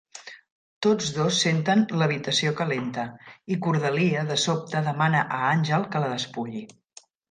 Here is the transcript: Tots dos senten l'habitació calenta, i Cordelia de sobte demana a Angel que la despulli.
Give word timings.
Tots 0.85 1.11
dos 1.17 1.37
senten 1.45 1.83
l'habitació 2.03 2.55
calenta, 2.63 3.05
i 3.57 3.61
Cordelia 3.69 4.27
de 4.33 4.41
sobte 4.49 4.85
demana 4.93 5.25
a 5.41 5.45
Angel 5.55 5.91
que 5.95 6.07
la 6.07 6.15
despulli. 6.21 6.69